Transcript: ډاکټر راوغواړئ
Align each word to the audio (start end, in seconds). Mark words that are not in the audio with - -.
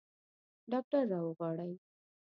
ډاکټر 0.71 1.03
راوغواړئ 1.11 1.71